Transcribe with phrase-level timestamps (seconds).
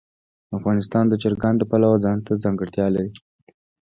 [0.57, 3.11] افغانستان د چرګان د پلوه ځانته ځانګړتیا لري.